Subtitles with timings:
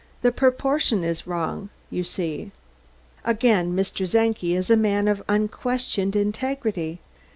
[0.23, 2.49] The proportion is wrong, you see.
[3.23, 4.09] Again, Mr.
[4.11, 6.99] Czenki is a man of unquestioned integrity.